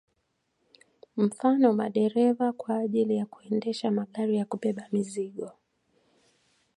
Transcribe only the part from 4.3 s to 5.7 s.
ya kubeba mizigo